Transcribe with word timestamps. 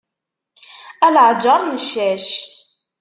A 1.05 1.07
leɛǧer 1.15 1.59
n 1.63 1.75
ccac. 1.85 2.27